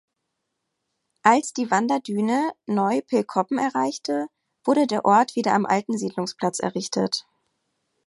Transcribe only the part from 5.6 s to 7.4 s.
alten Siedlungsplatz errichtet.